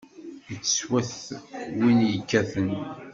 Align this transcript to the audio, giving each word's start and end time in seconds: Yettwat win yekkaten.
Yettwat 0.51 1.15
win 1.79 1.99
yekkaten. 2.11 2.69